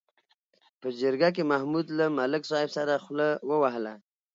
په 0.79 0.87
جرګه 1.01 1.29
کې 1.35 1.43
محمود 1.51 1.87
له 1.97 2.05
ملک 2.17 2.41
صاحب 2.51 2.69
سره 2.77 2.93
خوله 3.03 3.29
ووهله. 3.49 3.93